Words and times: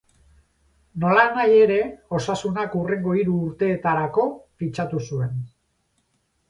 Nolanahi 1.03 1.59
ere, 1.65 1.77
Osasunak 2.21 2.73
hurrengo 2.81 3.15
hiru 3.19 3.37
urteetarako 3.49 4.29
fitxatu 4.63 5.07
zuen. 5.09 5.41